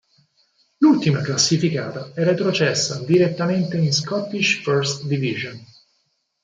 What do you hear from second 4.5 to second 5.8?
First Division.